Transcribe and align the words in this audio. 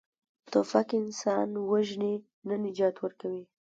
توپک 0.51 0.87
انسان 1.01 1.49
وژني، 1.69 2.13
نه 2.47 2.55
نجات 2.63 2.95
ورکوي. 2.99 3.43